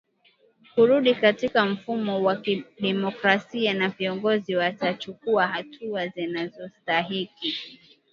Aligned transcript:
kurudi 0.75 1.15
katika 1.15 1.65
mfumo 1.65 2.23
wa 2.23 2.35
kidemokrasia 2.35 3.73
na 3.73 3.89
viongozi 3.89 4.55
watachukua 4.55 5.47
hatua 5.47 6.07
zinazostahiki 6.07 7.57